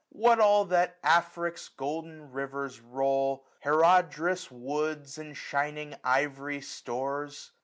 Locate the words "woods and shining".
4.49-5.93